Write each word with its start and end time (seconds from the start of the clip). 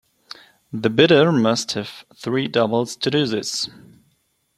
The 0.73 0.89
bidder 0.89 1.31
must 1.31 1.73
have 1.73 2.05
three 2.15 2.47
doubles 2.47 2.95
to 2.95 3.11
do 3.11 3.27
this. 3.27 3.69